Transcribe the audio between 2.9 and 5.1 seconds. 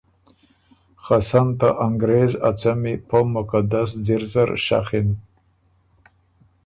پۀ مقدس ځِر زر شخِن۔